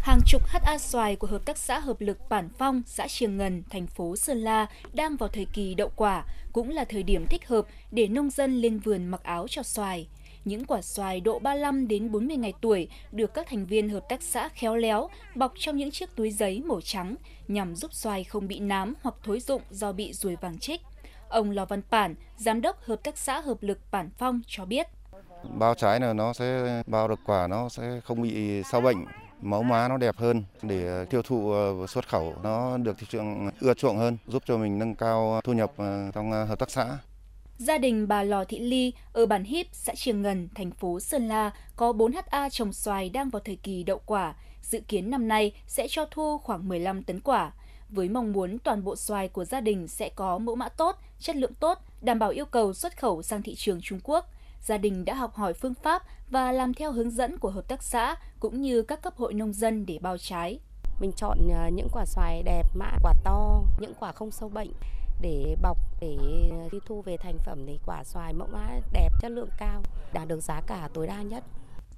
[0.00, 3.62] Hàng chục ha xoài của Hợp tác xã Hợp lực Bản Phong, xã Triềng Ngần,
[3.70, 7.48] thành phố Sơn La đang vào thời kỳ đậu quả, cũng là thời điểm thích
[7.48, 10.08] hợp để nông dân lên vườn mặc áo cho xoài.
[10.44, 14.22] Những quả xoài độ 35 đến 40 ngày tuổi được các thành viên hợp tác
[14.22, 17.14] xã khéo léo bọc trong những chiếc túi giấy màu trắng
[17.48, 20.80] nhằm giúp xoài không bị nám hoặc thối rụng do bị ruồi vàng chích.
[21.28, 24.86] Ông Lò Văn Bản, giám đốc hợp tác xã hợp lực Bản Phong cho biết.
[25.42, 29.06] Bao trái là nó sẽ bao được quả nó sẽ không bị sâu bệnh
[29.40, 33.50] mẫu má nó đẹp hơn để tiêu thụ ờ, xuất khẩu nó được thị trường
[33.60, 36.70] ưa chuộng hơn giúp cho mình nâng cao thu nhập ờ, trong ờ, hợp tác
[36.70, 36.98] xã.
[37.58, 41.28] Gia đình bà Lò Thị Ly ở bản Híp, xã Triềng Ngần, thành phố Sơn
[41.28, 44.34] La có 4 ha trồng xoài đang vào thời kỳ đậu quả.
[44.62, 47.52] Dự kiến năm nay sẽ cho thu khoảng 15 tấn quả.
[47.88, 51.36] Với mong muốn toàn bộ xoài của gia đình sẽ có mẫu mã tốt, chất
[51.36, 54.26] lượng tốt, đảm bảo yêu cầu xuất khẩu sang thị trường Trung Quốc–
[54.62, 57.82] gia đình đã học hỏi phương pháp và làm theo hướng dẫn của hợp tác
[57.82, 60.60] xã cũng như các cấp hội nông dân để bao trái.
[61.00, 64.72] Mình chọn ờ, những quả xoài đẹp, mã quả to, những quả không sâu bệnh
[65.20, 66.16] để bọc để
[66.72, 69.82] đi thu về thành phẩm thì quả xoài mẫu mã đẹp, chất lượng cao,
[70.12, 71.44] đạt được giá cả tối đa nhất.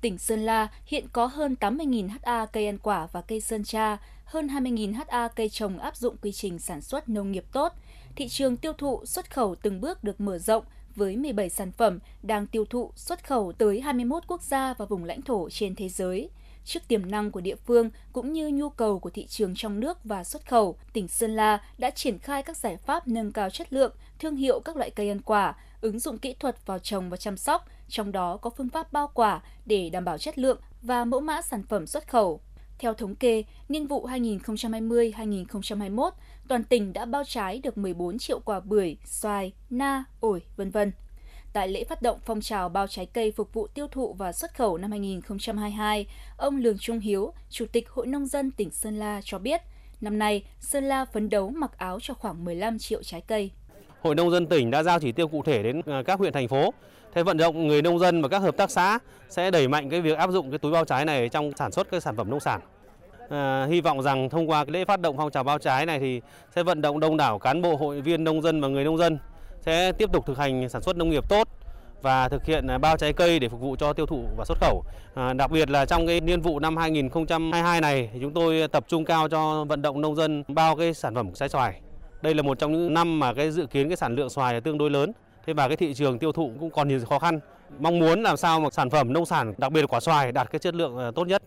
[0.00, 3.96] Tỉnh Sơn La hiện có hơn 80.000 ha cây ăn quả và cây sơn tra,
[4.24, 7.72] hơn 20.000 ha cây trồng áp dụng quy trình sản xuất nông nghiệp tốt.
[8.16, 10.64] Thị trường tiêu thụ xuất khẩu từng bước được mở rộng,
[10.96, 15.04] với 17 sản phẩm đang tiêu thụ xuất khẩu tới 21 quốc gia và vùng
[15.04, 16.30] lãnh thổ trên thế giới.
[16.64, 19.98] Trước tiềm năng của địa phương cũng như nhu cầu của thị trường trong nước
[20.04, 23.72] và xuất khẩu, tỉnh Sơn La đã triển khai các giải pháp nâng cao chất
[23.72, 27.16] lượng, thương hiệu các loại cây ăn quả, ứng dụng kỹ thuật vào trồng và
[27.16, 31.04] chăm sóc, trong đó có phương pháp bao quả để đảm bảo chất lượng và
[31.04, 32.40] mẫu mã sản phẩm xuất khẩu.
[32.80, 36.10] Theo thống kê, niên vụ 2020-2021,
[36.48, 40.92] toàn tỉnh đã bao trái được 14 triệu quả bưởi, xoài, na, ổi, vân vân.
[41.52, 44.54] Tại lễ phát động phong trào bao trái cây phục vụ tiêu thụ và xuất
[44.54, 46.06] khẩu năm 2022,
[46.36, 49.60] ông Lường Trung Hiếu, Chủ tịch Hội Nông dân tỉnh Sơn La cho biết,
[50.00, 53.50] năm nay Sơn La phấn đấu mặc áo cho khoảng 15 triệu trái cây.
[54.02, 56.48] Hội Nông dân tỉnh đã giao chỉ tiêu cụ thể đến à, các huyện thành
[56.48, 56.72] phố.
[57.14, 60.00] Thế vận động người nông dân và các hợp tác xã sẽ đẩy mạnh cái
[60.00, 62.40] việc áp dụng cái túi bao trái này trong sản xuất các sản phẩm nông
[62.40, 62.60] sản.
[63.28, 65.98] À, hy vọng rằng thông qua cái lễ phát động phong trào bao trái này
[65.98, 66.20] thì
[66.56, 69.18] sẽ vận động đông đảo cán bộ hội viên nông dân và người nông dân
[69.60, 71.48] sẽ tiếp tục thực hành sản xuất nông nghiệp tốt
[72.02, 74.58] và thực hiện à, bao trái cây để phục vụ cho tiêu thụ và xuất
[74.60, 74.84] khẩu.
[75.14, 78.84] À, đặc biệt là trong cái niên vụ năm 2022 này thì chúng tôi tập
[78.88, 81.80] trung cao cho vận động nông dân bao cái sản phẩm trái xoài.
[82.22, 84.60] Đây là một trong những năm mà cái dự kiến cái sản lượng xoài là
[84.60, 85.12] tương đối lớn.
[85.46, 87.40] Thế và cái thị trường tiêu thụ cũng còn nhiều khó khăn.
[87.78, 90.50] Mong muốn làm sao mà sản phẩm nông sản, đặc biệt là quả xoài đạt
[90.50, 91.42] cái chất lượng ờ, tốt nhất.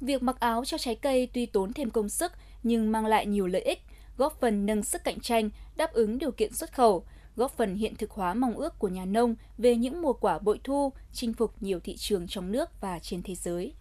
[0.00, 2.32] Việc mặc áo cho trái cây tuy tốn thêm công sức
[2.62, 3.78] nhưng mang lại nhiều lợi ích,
[4.16, 7.04] góp phần nâng sức cạnh tranh, đáp ứng điều kiện xuất khẩu,
[7.36, 10.60] góp phần hiện thực hóa mong ước của nhà nông về những mùa quả bội
[10.64, 13.74] thu, chinh phục nhiều thị trường trong nước và trên thế giới.